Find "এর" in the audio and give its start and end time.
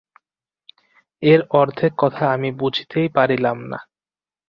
1.23-1.39